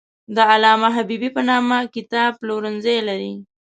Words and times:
د 0.35 0.37
علامه 0.51 0.89
حبیبي 0.97 1.29
په 1.37 1.41
نامه 1.49 1.77
کتاب 1.95 2.31
پلورنځی 2.41 2.97
لري. 3.07 3.33